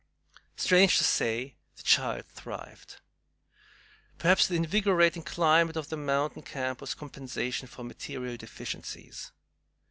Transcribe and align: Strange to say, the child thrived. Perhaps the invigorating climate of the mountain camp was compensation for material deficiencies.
Strange 0.55 0.97
to 0.97 1.03
say, 1.03 1.53
the 1.75 1.83
child 1.83 2.25
thrived. 2.25 3.01
Perhaps 4.17 4.47
the 4.47 4.55
invigorating 4.55 5.21
climate 5.21 5.77
of 5.77 5.89
the 5.89 5.95
mountain 5.95 6.41
camp 6.41 6.81
was 6.81 6.95
compensation 6.95 7.67
for 7.67 7.83
material 7.83 8.35
deficiencies. 8.35 9.31